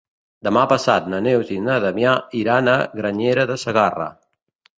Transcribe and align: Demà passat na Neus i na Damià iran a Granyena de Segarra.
Demà 0.45 0.61
passat 0.69 1.09
na 1.13 1.19
Neus 1.25 1.51
i 1.55 1.57
na 1.65 1.75
Damià 1.83 2.15
iran 2.41 2.73
a 2.73 2.79
Granyena 3.01 3.47
de 3.53 3.59
Segarra. 3.67 4.11